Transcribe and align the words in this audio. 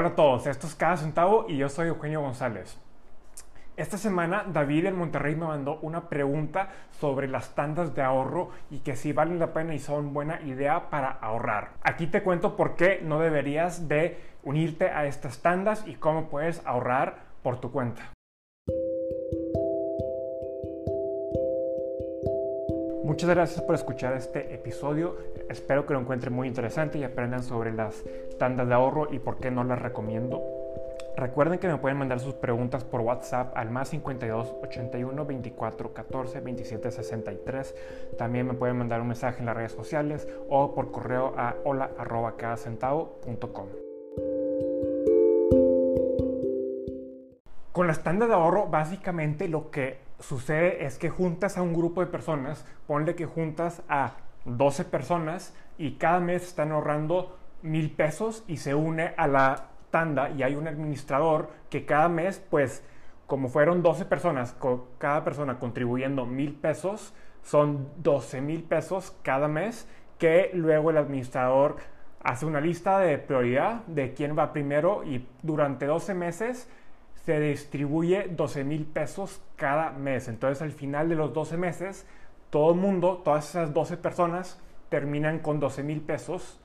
Hola 0.00 0.10
a 0.10 0.14
todos, 0.14 0.46
esto 0.46 0.68
es 0.68 0.76
Cada 0.76 0.96
Centavo 0.96 1.46
y 1.48 1.56
yo 1.56 1.68
soy 1.68 1.88
Eugenio 1.88 2.20
González. 2.20 2.78
Esta 3.76 3.98
semana 3.98 4.44
David 4.46 4.86
en 4.86 4.96
Monterrey 4.96 5.34
me 5.34 5.46
mandó 5.46 5.80
una 5.82 6.08
pregunta 6.08 6.68
sobre 7.00 7.26
las 7.26 7.56
tandas 7.56 7.96
de 7.96 8.02
ahorro 8.02 8.50
y 8.70 8.78
que 8.78 8.94
si 8.94 9.12
valen 9.12 9.40
la 9.40 9.52
pena 9.52 9.74
y 9.74 9.80
son 9.80 10.14
buena 10.14 10.40
idea 10.42 10.88
para 10.88 11.10
ahorrar. 11.10 11.70
Aquí 11.82 12.06
te 12.06 12.22
cuento 12.22 12.56
por 12.56 12.76
qué 12.76 13.00
no 13.02 13.18
deberías 13.18 13.88
de 13.88 14.20
unirte 14.44 14.88
a 14.88 15.04
estas 15.06 15.42
tandas 15.42 15.84
y 15.84 15.96
cómo 15.96 16.28
puedes 16.28 16.64
ahorrar 16.64 17.16
por 17.42 17.60
tu 17.60 17.72
cuenta. 17.72 18.12
Muchas 23.18 23.34
gracias 23.34 23.62
por 23.62 23.74
escuchar 23.74 24.12
este 24.12 24.54
episodio. 24.54 25.16
Espero 25.48 25.84
que 25.84 25.92
lo 25.92 25.98
encuentren 25.98 26.32
muy 26.32 26.46
interesante 26.46 26.98
y 26.98 27.02
aprendan 27.02 27.42
sobre 27.42 27.72
las 27.72 28.04
tandas 28.38 28.68
de 28.68 28.74
ahorro 28.74 29.12
y 29.12 29.18
por 29.18 29.40
qué 29.40 29.50
no 29.50 29.64
las 29.64 29.82
recomiendo. 29.82 30.40
Recuerden 31.16 31.58
que 31.58 31.66
me 31.66 31.78
pueden 31.78 31.98
mandar 31.98 32.20
sus 32.20 32.34
preguntas 32.34 32.84
por 32.84 33.00
WhatsApp 33.00 33.56
al 33.56 33.72
más 33.72 33.88
52 33.88 34.54
81 34.62 35.26
24 35.26 35.92
14 35.94 36.40
27 36.40 36.92
63. 36.92 37.74
También 38.16 38.46
me 38.46 38.54
pueden 38.54 38.78
mandar 38.78 39.00
un 39.00 39.08
mensaje 39.08 39.40
en 39.40 39.46
las 39.46 39.56
redes 39.56 39.72
sociales 39.72 40.28
o 40.48 40.72
por 40.76 40.92
correo 40.92 41.34
a 41.36 41.56
hola 41.64 41.90
arroba 41.98 42.36
cada 42.36 42.56
centavo.com. 42.56 43.87
Con 47.78 47.86
las 47.86 48.02
tandas 48.02 48.28
de 48.28 48.34
ahorro, 48.34 48.66
básicamente 48.66 49.46
lo 49.46 49.70
que 49.70 50.00
sucede 50.18 50.84
es 50.84 50.98
que 50.98 51.10
juntas 51.10 51.56
a 51.56 51.62
un 51.62 51.72
grupo 51.72 52.00
de 52.00 52.08
personas, 52.08 52.66
ponle 52.88 53.14
que 53.14 53.24
juntas 53.24 53.82
a 53.88 54.14
12 54.46 54.84
personas 54.84 55.54
y 55.78 55.92
cada 55.92 56.18
mes 56.18 56.42
están 56.42 56.72
ahorrando 56.72 57.38
mil 57.62 57.92
pesos 57.92 58.42
y 58.48 58.56
se 58.56 58.74
une 58.74 59.14
a 59.16 59.28
la 59.28 59.66
tanda 59.92 60.28
y 60.30 60.42
hay 60.42 60.56
un 60.56 60.66
administrador 60.66 61.50
que 61.70 61.86
cada 61.86 62.08
mes, 62.08 62.44
pues 62.50 62.82
como 63.28 63.48
fueron 63.48 63.80
12 63.80 64.06
personas, 64.06 64.54
con 64.54 64.82
cada 64.98 65.22
persona 65.22 65.60
contribuyendo 65.60 66.26
mil 66.26 66.56
pesos, 66.56 67.14
son 67.44 67.90
12 67.98 68.40
mil 68.40 68.64
pesos 68.64 69.16
cada 69.22 69.46
mes 69.46 69.86
que 70.18 70.50
luego 70.52 70.90
el 70.90 70.96
administrador 70.96 71.76
hace 72.24 72.44
una 72.44 72.60
lista 72.60 72.98
de 72.98 73.18
prioridad 73.18 73.86
de 73.86 74.14
quién 74.14 74.36
va 74.36 74.52
primero 74.52 75.04
y 75.04 75.28
durante 75.44 75.86
12 75.86 76.14
meses 76.14 76.68
se 77.28 77.40
distribuye 77.40 78.28
12 78.30 78.64
mil 78.64 78.86
pesos 78.86 79.42
cada 79.56 79.90
mes. 79.90 80.28
Entonces 80.28 80.62
al 80.62 80.72
final 80.72 81.10
de 81.10 81.14
los 81.14 81.34
12 81.34 81.58
meses, 81.58 82.06
todo 82.48 82.72
el 82.72 82.80
mundo, 82.80 83.20
todas 83.22 83.50
esas 83.50 83.74
12 83.74 83.98
personas, 83.98 84.58
terminan 84.88 85.40
con 85.40 85.60
12 85.60 85.82
mil 85.82 86.00
pesos 86.00 86.58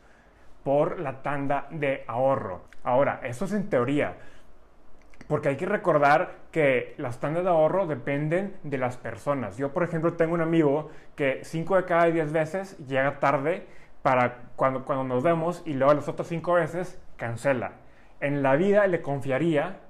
por 0.64 1.02
la 1.02 1.22
tanda 1.22 1.68
de 1.70 2.06
ahorro. 2.08 2.62
Ahora, 2.86 3.20
eso 3.24 3.44
es 3.44 3.52
en 3.52 3.70
teoría. 3.70 4.16
Porque 5.28 5.50
hay 5.50 5.58
que 5.58 5.66
recordar 5.66 6.36
que 6.52 6.96
las 6.98 7.20
tandas 7.20 7.44
de 7.44 7.50
ahorro 7.50 7.86
dependen 7.86 8.56
de 8.64 8.78
las 8.78 8.96
personas. 8.96 9.58
Yo, 9.58 9.74
por 9.74 9.84
ejemplo, 9.84 10.14
tengo 10.14 10.34
un 10.34 10.40
amigo 10.40 10.92
que 11.18 11.42
5 11.44 11.76
de 11.76 11.84
cada 11.84 12.06
10 12.06 12.32
veces 12.32 12.78
llega 12.88 13.20
tarde 13.20 13.68
para 14.02 14.44
cuando, 14.56 14.86
cuando 14.86 15.04
nos 15.04 15.24
vemos 15.24 15.62
y 15.66 15.74
luego 15.74 15.94
las 15.94 16.08
otras 16.08 16.30
5 16.30 16.54
veces 16.54 17.02
cancela. 17.18 17.74
En 18.22 18.42
la 18.44 18.56
vida 18.56 18.88
le 18.88 19.02
confiaría 19.02 19.82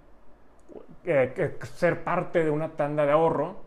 eh, 1.05 1.57
ser 1.75 2.03
parte 2.03 2.43
de 2.43 2.49
una 2.49 2.69
tanda 2.69 3.05
de 3.05 3.11
ahorro 3.11 3.57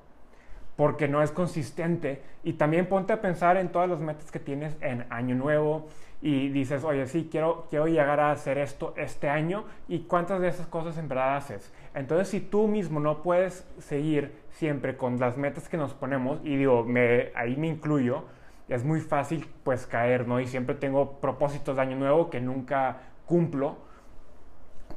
porque 0.76 1.08
no 1.08 1.22
es 1.22 1.30
consistente. 1.30 2.22
Y 2.44 2.54
también 2.54 2.86
ponte 2.86 3.12
a 3.12 3.20
pensar 3.20 3.56
en 3.56 3.70
todas 3.70 3.88
las 3.88 4.00
metas 4.00 4.30
que 4.30 4.38
tienes 4.38 4.76
en 4.80 5.06
año 5.10 5.34
nuevo 5.34 5.88
y 6.22 6.48
dices, 6.48 6.84
oye, 6.84 7.06
sí, 7.06 7.28
quiero, 7.30 7.66
quiero 7.70 7.86
llegar 7.86 8.20
a 8.20 8.30
hacer 8.30 8.58
esto 8.58 8.94
este 8.96 9.28
año 9.28 9.64
y 9.88 10.00
cuántas 10.00 10.40
de 10.40 10.48
esas 10.48 10.66
cosas 10.66 10.96
en 10.98 11.08
verdad 11.08 11.36
haces. 11.36 11.72
Entonces, 11.94 12.28
si 12.28 12.40
tú 12.40 12.68
mismo 12.68 13.00
no 13.00 13.22
puedes 13.22 13.66
seguir 13.78 14.32
siempre 14.50 14.96
con 14.96 15.18
las 15.18 15.36
metas 15.36 15.68
que 15.68 15.76
nos 15.76 15.94
ponemos, 15.94 16.40
y 16.44 16.56
digo, 16.56 16.84
me, 16.84 17.30
ahí 17.34 17.56
me 17.56 17.68
incluyo, 17.68 18.24
es 18.68 18.84
muy 18.84 19.00
fácil 19.00 19.46
pues 19.62 19.86
caer, 19.86 20.26
¿no? 20.26 20.40
Y 20.40 20.46
siempre 20.46 20.74
tengo 20.74 21.20
propósitos 21.20 21.76
de 21.76 21.82
año 21.82 21.96
nuevo 21.96 22.30
que 22.30 22.40
nunca 22.40 22.98
cumplo 23.24 23.76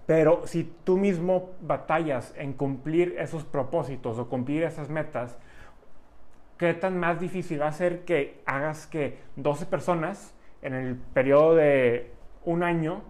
pero 0.10 0.48
si 0.48 0.64
tú 0.64 0.98
mismo 0.98 1.52
batallas 1.62 2.34
en 2.36 2.54
cumplir 2.54 3.18
esos 3.20 3.44
propósitos 3.46 4.18
o 4.18 4.28
cumplir 4.28 4.64
esas 4.64 4.90
metas, 4.90 5.38
¿qué 6.58 6.74
tan 6.74 7.00
más 7.00 7.20
difícil 7.20 7.62
va 7.62 7.68
a 7.68 7.72
ser 7.72 8.06
que 8.06 8.42
hagas 8.48 8.88
que 8.88 9.20
12 9.36 9.68
personas 9.68 10.34
en 10.64 10.74
el 10.74 10.96
periodo 10.96 11.54
de 11.54 12.12
un 12.44 12.64
año 12.64 13.04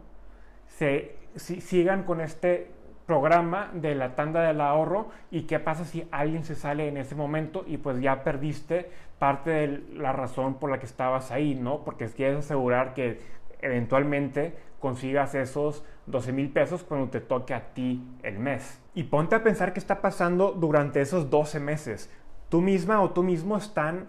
se 0.66 1.16
sigan 1.38 2.04
con 2.04 2.20
este 2.20 2.70
programa 3.06 3.72
de 3.74 3.96
la 3.96 4.16
tanda 4.16 4.42
del 4.42 4.60
ahorro 4.60 5.08
y 5.32 5.44
qué 5.44 5.58
pasa 5.58 5.86
si 5.86 6.06
alguien 6.12 6.44
se 6.44 6.54
sale 6.54 6.90
en 6.90 6.98
ese 6.98 7.16
momento 7.16 7.64
y 7.66 7.78
pues 7.78 8.02
ya 8.02 8.26
perdiste 8.26 8.90
parte 9.20 9.52
de 9.52 9.84
la 9.94 10.12
razón 10.12 10.56
por 10.56 10.70
la 10.70 10.80
que 10.80 10.86
estabas 10.86 11.32
ahí, 11.32 11.56
¿no? 11.56 11.86
Porque 11.86 12.08
quieres 12.08 12.40
asegurar 12.40 12.94
que 12.94 13.39
eventualmente 13.62 14.56
consigas 14.80 15.36
esos 15.36 15.84
12 16.06 16.32
mil 16.32 16.52
pesos 16.52 16.84
cuando 16.84 17.10
te 17.10 17.20
toque 17.20 17.54
a 17.54 17.74
ti 17.74 18.04
el 18.24 18.40
mes. 18.40 18.82
Y 18.94 19.04
ponte 19.04 19.36
a 19.36 19.44
pensar 19.44 19.74
qué 19.74 19.80
está 19.80 20.02
pasando 20.02 20.52
durante 20.52 21.02
esos 21.02 21.30
12 21.30 21.60
meses. 21.60 22.10
Tú 22.50 22.62
misma 22.62 23.02
o 23.02 23.12
tú 23.12 23.24
mismo 23.24 23.58
están 23.58 24.08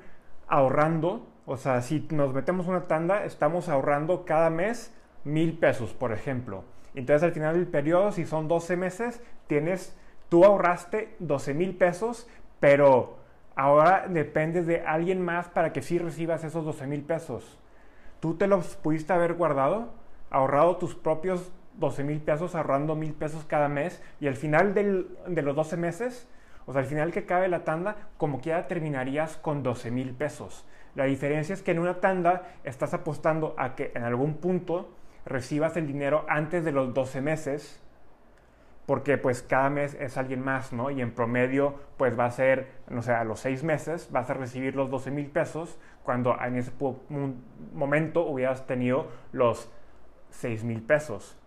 ahorrando, 0.49 1.27
o 1.47 1.57
sea, 1.57 1.83
si 1.83 2.07
nos 2.11 2.33
metemos 2.33 2.67
una 2.67 2.87
tanda, 2.87 3.25
estamos 3.25 3.69
ahorrando 3.69 4.25
cada 4.25 4.51
mes 4.51 4.95
mil 5.25 5.59
pesos, 5.59 5.93
por 5.93 6.13
ejemplo. 6.13 6.65
Entonces 6.95 7.23
al 7.23 7.33
final 7.33 7.55
del 7.55 7.67
periodo, 7.67 8.13
si 8.13 8.25
son 8.25 8.49
12 8.49 8.77
meses, 8.77 9.23
tienes, 9.47 9.97
tú 10.29 10.45
ahorraste 10.45 11.15
12 11.19 11.55
mil 11.55 11.77
pesos, 11.77 12.29
pero 12.59 13.19
ahora 13.55 14.07
dependes 14.09 14.67
de 14.67 14.81
alguien 14.81 15.23
más 15.23 15.49
para 15.49 15.73
que 15.73 15.83
sí 15.83 15.99
recibas 15.99 16.45
esos 16.45 16.65
12 16.65 16.87
mil 16.87 17.03
pesos. 17.03 17.59
¿Tú 18.21 18.35
te 18.35 18.47
los 18.47 18.77
pudiste 18.77 19.13
haber 19.13 19.35
guardado? 19.35 20.01
ahorrado 20.31 20.77
tus 20.77 20.95
propios 20.95 21.53
12 21.75 22.05
mil 22.05 22.21
pesos, 22.21 22.55
ahorrando 22.55 22.95
mil 22.95 23.13
pesos 23.13 23.45
cada 23.45 23.69
mes 23.69 24.03
y 24.21 24.29
al 24.29 24.37
final 24.37 24.75
de 24.75 25.43
los 25.43 25.57
12 25.57 25.77
meses, 25.77 26.29
o 26.67 26.73
sea, 26.73 26.83
al 26.83 26.87
final 26.87 27.13
que 27.13 27.27
cabe 27.27 27.49
la 27.49 27.65
tanda, 27.65 27.97
como 28.17 28.41
quiera 28.41 28.69
terminarías 28.69 29.37
con 29.37 29.63
12 29.63 29.91
mil 29.91 30.13
pesos. 30.15 30.65
La 30.95 31.05
diferencia 31.05 31.53
es 31.53 31.63
que 31.63 31.71
en 31.71 31.79
una 31.79 32.01
tanda 32.01 32.49
estás 32.65 32.95
apostando 32.95 33.55
a 33.59 33.75
que 33.75 33.93
en 33.95 34.05
algún 34.05 34.35
punto 34.35 34.91
recibas 35.25 35.77
el 35.77 35.87
dinero 35.87 36.25
antes 36.29 36.65
de 36.65 36.73
los 36.73 36.95
12 36.95 37.21
meses, 37.21 37.83
porque 38.91 39.19
pues 39.19 39.41
cada 39.43 39.71
mes 39.71 39.97
es 40.01 40.17
alguien 40.17 40.43
más, 40.43 40.73
¿no? 40.73 40.91
Y 40.91 41.01
en 41.01 41.13
promedio 41.13 41.77
pues 41.97 42.19
va 42.19 42.25
a 42.25 42.31
ser, 42.33 42.73
no 42.89 43.03
sé, 43.03 43.13
a 43.13 43.23
los 43.23 43.39
6 43.39 43.63
meses 43.63 44.09
vas 44.11 44.29
a 44.31 44.35
recibir 44.35 44.75
los 44.75 44.91
12 44.91 45.13
mil 45.13 45.29
pesos, 45.29 45.79
cuando 46.03 46.37
en 46.43 46.57
ese 46.57 46.73
momento 47.73 48.27
hubieras 48.27 48.67
tenido 48.67 49.07
los 49.31 49.71
6 50.31 50.65
mil 50.65 50.83
pesos. 50.83 51.39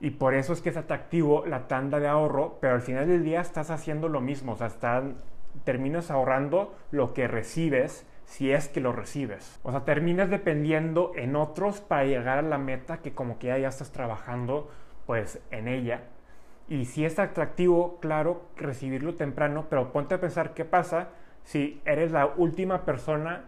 Y 0.00 0.12
por 0.12 0.32
eso 0.32 0.54
es 0.54 0.62
que 0.62 0.70
es 0.70 0.78
atractivo 0.78 1.44
la 1.44 1.68
tanda 1.68 2.00
de 2.00 2.08
ahorro, 2.08 2.56
pero 2.58 2.72
al 2.72 2.80
final 2.80 3.06
del 3.06 3.22
día 3.22 3.42
estás 3.42 3.70
haciendo 3.70 4.08
lo 4.08 4.22
mismo, 4.22 4.52
o 4.52 4.56
sea, 4.56 5.02
terminas 5.64 6.10
ahorrando 6.10 6.74
lo 6.90 7.12
que 7.12 7.28
recibes 7.28 8.06
si 8.24 8.50
es 8.50 8.70
que 8.70 8.80
lo 8.80 8.92
recibes. 8.92 9.60
O 9.62 9.72
sea, 9.72 9.84
terminas 9.84 10.30
dependiendo 10.30 11.12
en 11.16 11.36
otros 11.36 11.82
para 11.82 12.04
llegar 12.04 12.38
a 12.38 12.42
la 12.42 12.56
meta 12.56 13.02
que 13.02 13.12
como 13.12 13.38
que 13.38 13.48
ya, 13.48 13.58
ya 13.58 13.68
estás 13.68 13.92
trabajando 13.92 14.70
pues 15.08 15.40
en 15.50 15.68
ella. 15.68 16.02
Y 16.68 16.84
si 16.84 17.06
es 17.06 17.18
atractivo, 17.18 17.98
claro, 17.98 18.42
recibirlo 18.58 19.14
temprano, 19.14 19.64
pero 19.70 19.90
ponte 19.90 20.14
a 20.14 20.20
pensar 20.20 20.52
qué 20.52 20.66
pasa 20.66 21.08
si 21.44 21.80
eres 21.86 22.12
la 22.12 22.26
última 22.26 22.84
persona 22.84 23.46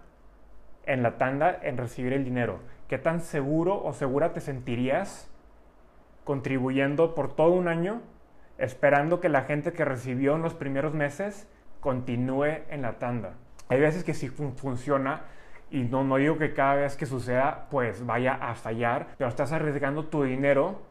en 0.87 1.03
la 1.03 1.19
tanda 1.19 1.60
en 1.62 1.76
recibir 1.76 2.15
el 2.15 2.25
dinero. 2.25 2.60
¿Qué 2.88 2.97
tan 2.97 3.21
seguro 3.21 3.84
o 3.84 3.93
segura 3.93 4.32
te 4.32 4.41
sentirías 4.41 5.31
contribuyendo 6.25 7.15
por 7.15 7.36
todo 7.36 7.51
un 7.51 7.68
año 7.68 8.01
esperando 8.57 9.21
que 9.21 9.28
la 9.28 9.42
gente 9.42 9.74
que 9.74 9.84
recibió 9.84 10.36
en 10.36 10.42
los 10.42 10.54
primeros 10.54 10.95
meses 10.95 11.47
continúe 11.80 12.62
en 12.71 12.80
la 12.80 12.98
tanda? 12.98 13.34
Hay 13.68 13.80
veces 13.80 14.03
que 14.03 14.15
sí 14.15 14.30
funciona 14.30 15.24
y 15.71 15.83
no, 15.83 16.04
no 16.04 16.16
digo 16.16 16.39
que 16.39 16.54
cada 16.54 16.77
vez 16.77 16.97
que 16.97 17.04
suceda 17.04 17.66
pues 17.71 18.07
vaya 18.07 18.33
a 18.33 18.54
fallar, 18.54 19.09
pero 19.18 19.28
estás 19.28 19.53
arriesgando 19.53 20.07
tu 20.07 20.22
dinero 20.22 20.89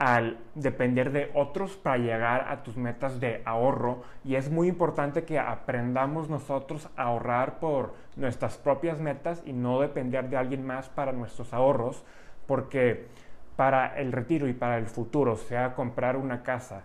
al 0.00 0.38
depender 0.54 1.12
de 1.12 1.30
otros 1.34 1.76
para 1.76 1.98
llegar 1.98 2.48
a 2.48 2.62
tus 2.62 2.78
metas 2.78 3.20
de 3.20 3.42
ahorro. 3.44 4.02
Y 4.24 4.36
es 4.36 4.50
muy 4.50 4.66
importante 4.66 5.24
que 5.24 5.38
aprendamos 5.38 6.30
nosotros 6.30 6.88
a 6.96 7.02
ahorrar 7.02 7.60
por 7.60 7.94
nuestras 8.16 8.56
propias 8.56 8.98
metas 8.98 9.42
y 9.44 9.52
no 9.52 9.78
depender 9.78 10.30
de 10.30 10.38
alguien 10.38 10.66
más 10.66 10.88
para 10.88 11.12
nuestros 11.12 11.52
ahorros 11.52 12.02
porque 12.46 13.08
para 13.56 13.98
el 13.98 14.10
retiro 14.10 14.48
y 14.48 14.54
para 14.54 14.78
el 14.78 14.86
futuro, 14.86 15.36
sea 15.36 15.74
comprar 15.74 16.16
una 16.16 16.42
casa, 16.42 16.84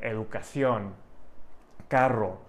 educación, 0.00 0.94
carro, 1.86 2.40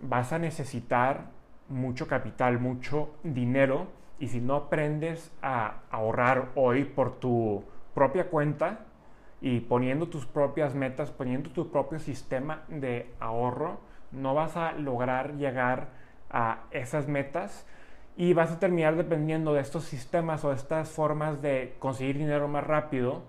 vas 0.00 0.32
a 0.32 0.38
necesitar 0.38 1.26
mucho 1.68 2.06
capital, 2.06 2.60
mucho 2.60 3.10
dinero. 3.24 3.88
Y 4.20 4.28
si 4.28 4.40
no 4.40 4.54
aprendes 4.54 5.32
a 5.42 5.80
ahorrar 5.90 6.50
hoy 6.54 6.84
por 6.84 7.18
tu 7.18 7.64
propia 7.92 8.28
cuenta 8.30 8.86
y 9.42 9.58
poniendo 9.58 10.06
tus 10.06 10.24
propias 10.24 10.76
metas, 10.76 11.10
poniendo 11.10 11.50
tu 11.50 11.68
propio 11.70 11.98
sistema 11.98 12.62
de 12.68 13.12
ahorro, 13.18 13.80
no 14.12 14.34
vas 14.34 14.56
a 14.56 14.72
lograr 14.72 15.34
llegar 15.34 15.88
a 16.30 16.60
esas 16.70 17.08
metas 17.08 17.66
y 18.16 18.34
vas 18.34 18.52
a 18.52 18.60
terminar 18.60 18.94
dependiendo 18.94 19.52
de 19.52 19.60
estos 19.60 19.82
sistemas 19.82 20.44
o 20.44 20.52
estas 20.52 20.90
formas 20.90 21.42
de 21.42 21.74
conseguir 21.80 22.18
dinero 22.18 22.46
más 22.46 22.64
rápido 22.64 23.24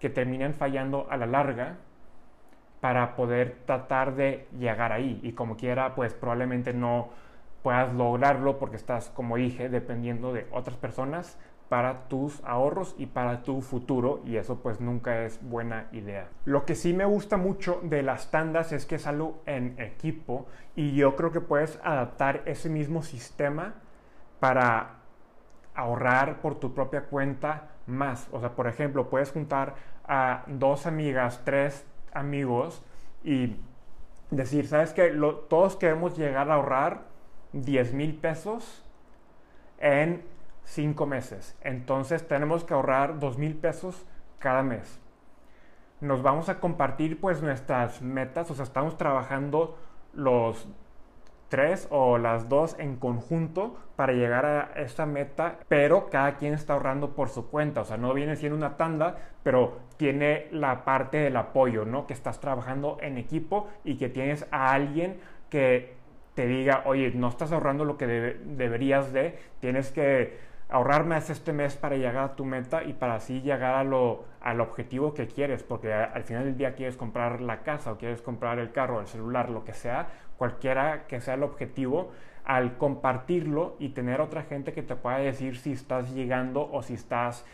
que 0.00 0.10
terminan 0.10 0.52
fallando 0.52 1.06
a 1.10 1.16
la 1.16 1.26
larga 1.26 1.78
para 2.80 3.16
poder 3.16 3.56
tratar 3.64 4.16
de 4.16 4.46
llegar 4.58 4.92
ahí. 4.92 5.18
Y 5.22 5.32
como 5.32 5.56
quiera 5.56 5.94
pues 5.94 6.12
probablemente 6.12 6.74
no 6.74 7.08
puedas 7.62 7.94
lograrlo 7.94 8.58
porque 8.58 8.76
estás 8.76 9.08
como 9.08 9.36
dije 9.36 9.70
dependiendo 9.70 10.34
de 10.34 10.46
otras 10.52 10.76
personas 10.76 11.38
para 11.68 12.08
tus 12.08 12.42
ahorros 12.44 12.94
y 12.98 13.06
para 13.06 13.42
tu 13.42 13.60
futuro 13.60 14.22
y 14.24 14.36
eso 14.36 14.60
pues 14.60 14.80
nunca 14.80 15.24
es 15.24 15.38
buena 15.42 15.88
idea. 15.92 16.28
Lo 16.44 16.64
que 16.64 16.74
sí 16.74 16.94
me 16.94 17.04
gusta 17.04 17.36
mucho 17.36 17.80
de 17.82 18.02
las 18.02 18.30
tandas 18.30 18.72
es 18.72 18.86
que 18.86 18.94
es 18.94 19.06
algo 19.06 19.42
en 19.44 19.78
equipo 19.78 20.46
y 20.74 20.94
yo 20.94 21.14
creo 21.16 21.30
que 21.30 21.40
puedes 21.40 21.78
adaptar 21.84 22.42
ese 22.46 22.70
mismo 22.70 23.02
sistema 23.02 23.74
para 24.40 24.96
ahorrar 25.74 26.40
por 26.40 26.58
tu 26.58 26.74
propia 26.74 27.04
cuenta 27.04 27.68
más. 27.86 28.28
O 28.32 28.40
sea, 28.40 28.50
por 28.54 28.66
ejemplo, 28.66 29.10
puedes 29.10 29.30
juntar 29.30 29.74
a 30.06 30.44
dos 30.46 30.86
amigas, 30.86 31.42
tres 31.44 31.86
amigos 32.12 32.82
y 33.22 33.56
decir, 34.30 34.66
¿sabes 34.66 34.92
qué? 34.92 35.10
todos 35.48 35.76
queremos 35.76 36.16
llegar 36.16 36.50
a 36.50 36.54
ahorrar 36.54 37.02
10 37.52 37.94
mil 37.94 38.14
pesos 38.14 38.84
en 39.78 40.22
cinco 40.68 41.06
meses. 41.06 41.56
Entonces 41.62 42.26
tenemos 42.28 42.64
que 42.64 42.74
ahorrar 42.74 43.18
dos 43.18 43.38
mil 43.38 43.56
pesos 43.56 44.06
cada 44.38 44.62
mes. 44.62 45.00
Nos 46.00 46.22
vamos 46.22 46.48
a 46.48 46.60
compartir 46.60 47.20
pues 47.20 47.42
nuestras 47.42 48.02
metas, 48.02 48.50
o 48.50 48.54
sea, 48.54 48.64
estamos 48.64 48.96
trabajando 48.96 49.76
los 50.12 50.68
tres 51.48 51.88
o 51.90 52.18
las 52.18 52.48
dos 52.48 52.76
en 52.78 52.96
conjunto 52.96 53.76
para 53.96 54.12
llegar 54.12 54.44
a 54.44 54.72
esa 54.76 55.06
meta, 55.06 55.58
pero 55.68 56.10
cada 56.10 56.36
quien 56.36 56.52
está 56.52 56.74
ahorrando 56.74 57.16
por 57.16 57.30
su 57.30 57.48
cuenta, 57.48 57.80
o 57.80 57.84
sea, 57.84 57.96
no 57.96 58.12
viene 58.12 58.36
siendo 58.36 58.56
una 58.56 58.76
tanda, 58.76 59.16
pero 59.42 59.78
tiene 59.96 60.48
la 60.52 60.84
parte 60.84 61.16
del 61.16 61.36
apoyo, 61.36 61.84
¿no? 61.86 62.06
Que 62.06 62.12
estás 62.12 62.38
trabajando 62.38 62.98
en 63.00 63.16
equipo 63.16 63.68
y 63.82 63.96
que 63.96 64.10
tienes 64.10 64.46
a 64.50 64.72
alguien 64.72 65.18
que 65.48 65.96
te 66.34 66.46
diga, 66.46 66.82
oye, 66.84 67.10
no 67.12 67.28
estás 67.28 67.50
ahorrando 67.50 67.84
lo 67.84 67.96
que 67.96 68.06
deberías 68.06 69.12
de, 69.12 69.38
tienes 69.60 69.90
que 69.90 70.38
ahorrar 70.68 71.06
más 71.06 71.30
este 71.30 71.52
mes 71.52 71.76
para 71.76 71.96
llegar 71.96 72.16
a 72.18 72.36
tu 72.36 72.44
meta 72.44 72.82
y 72.84 72.92
para 72.92 73.14
así 73.14 73.40
llegar 73.40 73.74
a 73.74 73.84
lo, 73.84 74.24
al 74.40 74.60
objetivo 74.60 75.14
que 75.14 75.26
quieres, 75.26 75.62
porque 75.62 75.92
al 75.92 76.24
final 76.24 76.44
del 76.44 76.56
día 76.56 76.74
quieres 76.74 76.96
comprar 76.96 77.40
la 77.40 77.62
casa 77.62 77.92
o 77.92 77.98
quieres 77.98 78.20
comprar 78.20 78.58
el 78.58 78.70
carro, 78.72 79.00
el 79.00 79.06
celular, 79.06 79.48
lo 79.48 79.64
que 79.64 79.72
sea, 79.72 80.08
cualquiera 80.36 81.06
que 81.06 81.20
sea 81.20 81.34
el 81.34 81.42
objetivo, 81.42 82.10
al 82.44 82.78
compartirlo 82.78 83.76
y 83.78 83.90
tener 83.90 84.20
otra 84.20 84.42
gente 84.42 84.72
que 84.72 84.82
te 84.82 84.96
pueda 84.96 85.18
decir 85.18 85.58
si 85.58 85.72
estás 85.72 86.14
llegando 86.14 86.70
o 86.70 86.82
si 86.82 86.94
estás 86.94 87.44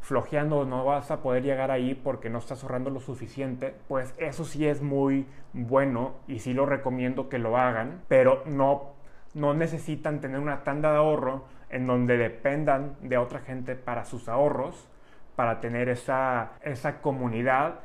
flojeando 0.00 0.60
o 0.60 0.64
no 0.64 0.84
vas 0.84 1.10
a 1.10 1.22
poder 1.22 1.42
llegar 1.42 1.70
ahí 1.70 1.94
porque 1.94 2.30
no 2.30 2.38
estás 2.38 2.62
ahorrando 2.62 2.90
lo 2.90 3.00
suficiente, 3.00 3.74
pues 3.88 4.14
eso 4.18 4.44
sí 4.44 4.66
es 4.66 4.80
muy 4.80 5.26
bueno 5.52 6.14
y 6.28 6.38
sí 6.38 6.54
lo 6.54 6.66
recomiendo 6.66 7.28
que 7.28 7.38
lo 7.38 7.58
hagan, 7.58 8.02
pero 8.08 8.42
no, 8.46 8.92
no 9.34 9.54
necesitan 9.54 10.20
tener 10.20 10.38
una 10.38 10.64
tanda 10.64 10.92
de 10.92 10.98
ahorro 10.98 11.44
en 11.70 11.86
donde 11.86 12.16
dependan 12.16 12.96
de 13.00 13.18
otra 13.18 13.40
gente 13.40 13.74
para 13.74 14.04
sus 14.04 14.28
ahorros, 14.28 14.88
para 15.36 15.60
tener 15.60 15.88
esa, 15.88 16.52
esa 16.62 17.00
comunidad 17.00 17.80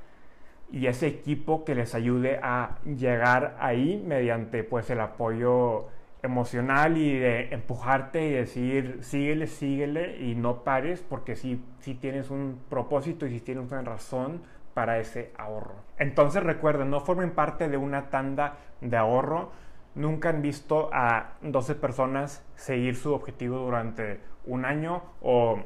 y 0.72 0.88
ese 0.88 1.08
equipo 1.08 1.66
que 1.66 1.76
les 1.76 1.94
ayude 1.94 2.40
a 2.42 2.80
llegar 2.84 3.56
ahí 3.60 4.04
mediante 4.06 4.64
pues 4.64 4.90
el 4.90 5.02
apoyo 5.02 5.88
emocional 6.24 6.98
y 6.98 7.20
de 7.20 7.54
empujarte 7.54 8.26
y 8.26 8.32
decir 8.32 9.00
síguele, 9.02 9.46
síguele 9.48 10.18
y 10.20 10.36
no 10.36 10.64
pares 10.64 11.06
porque 11.08 11.36
si 11.36 11.64
sí, 11.80 11.96
tienes 11.96 12.32
un 12.32 12.60
propósito 12.70 13.28
y 13.28 13.32
si 13.32 13.42
tienes 13.42 13.72
una 13.72 13.82
razón 13.82 14.42
para 14.74 14.98
ese 14.98 15.32
ahorro. 15.38 15.76
Entonces 16.00 16.42
recuerden, 16.42 16.90
no 16.90 17.02
formen 17.02 17.32
parte 17.32 17.70
de 17.70 17.78
una 17.78 18.10
tanda 18.10 18.58
de 18.82 18.98
ahorro, 18.98 19.52
nunca 19.96 20.30
han 20.30 20.42
visto 20.42 20.90
a 20.94 21.34
12 21.42 21.76
personas 21.76 22.44
seguir 22.56 22.96
su 22.96 23.14
objetivo 23.14 23.60
durante 23.60 24.20
un 24.46 24.66
año 24.66 25.04
o 25.22 25.60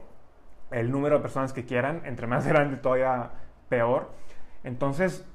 el 0.72 0.92
número 0.92 1.18
de 1.18 1.22
personas 1.22 1.54
que 1.54 1.66
quieran, 1.66 2.02
entre 2.06 2.28
más 2.28 2.48
grande 2.48 2.78
todavía 2.78 3.32
peor. 3.70 4.12
Entonces, 4.64 5.26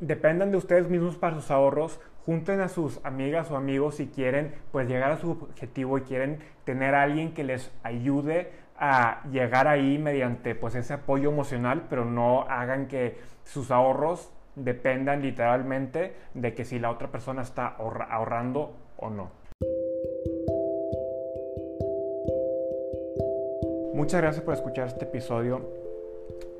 dependan 0.00 0.50
de 0.50 0.58
ustedes 0.58 0.88
mismos 0.88 1.16
para 1.16 1.34
sus 1.34 1.50
ahorros, 1.50 2.00
junten 2.24 2.60
a 2.60 2.68
sus 2.68 3.00
amigas 3.04 3.50
o 3.50 3.56
amigos 3.56 3.96
si 3.96 4.08
quieren 4.08 4.54
pues 4.72 4.88
llegar 4.88 5.12
a 5.12 5.16
su 5.16 5.30
objetivo 5.30 5.98
y 5.98 6.02
quieren 6.02 6.40
tener 6.64 6.94
alguien 6.94 7.32
que 7.32 7.44
les 7.44 7.72
ayude 7.82 8.52
a 8.78 9.22
llegar 9.30 9.68
ahí 9.68 9.96
mediante 9.96 10.54
pues 10.54 10.74
ese 10.74 10.94
apoyo 10.94 11.30
emocional, 11.30 11.86
pero 11.88 12.04
no 12.04 12.42
hagan 12.42 12.88
que 12.88 13.18
sus 13.44 13.70
ahorros 13.70 14.32
dependan 14.56 15.22
literalmente 15.22 16.14
de 16.34 16.54
que 16.54 16.64
si 16.64 16.78
la 16.78 16.90
otra 16.90 17.12
persona 17.12 17.42
está 17.42 17.68
ahorrando 17.68 18.72
o 18.96 19.10
no. 19.10 19.30
Muchas 23.94 24.20
gracias 24.20 24.44
por 24.44 24.54
escuchar 24.54 24.88
este 24.88 25.04
episodio. 25.04 25.86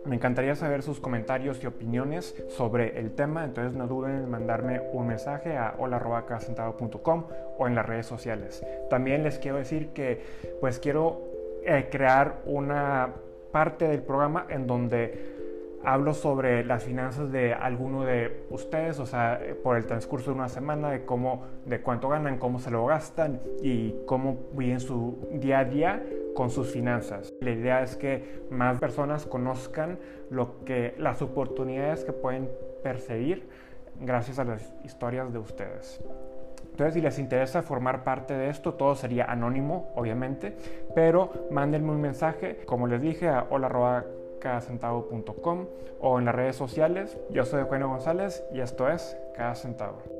Me 0.07 0.15
encantaría 0.15 0.55
saber 0.55 0.83
sus 0.83 1.01
comentarios 1.01 1.63
y 1.63 1.67
opiniones 1.67 2.35
sobre 2.49 2.99
el 2.99 3.11
tema, 3.11 3.45
entonces 3.45 3.77
no 3.77 3.89
duden 3.89 4.13
en 4.13 4.31
mandarme 4.31 4.81
un 4.93 5.09
mensaje 5.09 5.57
a 5.57 5.75
hola.casentado.com 5.79 7.25
o 7.59 7.67
en 7.67 7.75
las 7.75 7.85
redes 7.85 8.07
sociales. 8.07 8.65
También 8.89 9.25
les 9.25 9.39
quiero 9.39 9.57
decir 9.57 9.89
que 9.89 10.23
pues 10.61 10.79
quiero 10.79 11.23
eh, 11.65 11.89
crear 11.91 12.37
una 12.47 13.15
parte 13.51 13.89
del 13.89 14.03
programa 14.03 14.47
en 14.49 14.67
donde 14.67 15.36
hablo 15.85 16.15
sobre 16.15 16.65
las 16.65 16.85
finanzas 16.85 17.31
de 17.31 17.55
alguno 17.55 18.05
de 18.05 18.45
ustedes, 18.51 18.99
o 18.99 19.07
sea, 19.07 19.41
por 19.63 19.77
el 19.77 19.87
transcurso 19.87 20.31
de 20.31 20.37
una 20.37 20.49
semana, 20.49 20.91
de 20.91 21.05
cómo, 21.05 21.45
de 21.65 21.81
cuánto 21.81 22.09
ganan, 22.09 22.39
cómo 22.39 22.59
se 22.59 22.71
lo 22.71 22.85
gastan 22.87 23.41
y 23.63 23.95
cómo 24.07 24.37
viven 24.53 24.81
su 24.81 25.29
día 25.33 25.61
a 25.61 25.65
día 25.65 26.03
con 26.35 26.51
sus 26.51 26.73
finanzas. 26.73 27.33
La 27.41 27.51
idea 27.51 27.83
es 27.83 27.97
que 27.97 28.43
más 28.51 28.79
personas 28.79 29.27
conozcan 29.27 29.99
lo 30.31 30.65
que, 30.65 30.95
las 30.99 31.23
oportunidades 31.23 32.05
que 32.05 32.13
pueden 32.13 32.51
perseguir 32.83 33.49
gracias 34.01 34.39
a 34.39 34.45
las 34.45 34.73
historias 34.85 35.33
de 35.33 35.39
ustedes. 35.39 36.03
Entonces, 36.77 36.95
si 36.95 37.01
les 37.01 37.19
interesa 37.19 37.63
formar 37.63 38.05
parte 38.05 38.35
de 38.35 38.51
esto, 38.51 38.75
todo 38.75 38.95
sería 38.95 39.25
anónimo, 39.25 39.93
obviamente, 39.95 40.55
pero 40.95 41.47
mándenme 41.51 41.91
un 41.91 42.03
mensaje, 42.03 42.59
como 42.67 42.87
les 42.87 43.01
dije, 43.01 43.29
a 43.29 43.47
hola 43.49 43.71
o 46.01 46.19
en 46.19 46.25
las 46.25 46.35
redes 46.35 46.57
sociales. 46.57 47.19
Yo 47.31 47.45
soy 47.45 47.61
Eugenio 47.61 47.89
González 47.89 48.45
y 48.53 48.61
esto 48.61 48.89
es 48.89 49.17
Cada 49.35 49.55
Centavo. 49.55 50.16